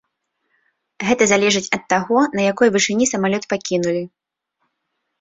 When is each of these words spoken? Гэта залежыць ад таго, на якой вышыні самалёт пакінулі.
Гэта 1.09 1.23
залежыць 1.33 1.69
ад 1.79 1.83
таго, 1.95 2.19
на 2.39 2.49
якой 2.51 2.75
вышыні 2.79 3.05
самалёт 3.13 3.43
пакінулі. 3.55 4.03